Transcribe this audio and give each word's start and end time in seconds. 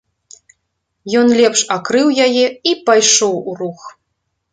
Ён 1.19 1.27
лепш 1.39 1.61
акрыў 1.75 2.07
яе 2.27 2.45
і 2.71 2.73
пайшоў 2.87 3.35
у 3.53 3.55
рух. 3.61 3.81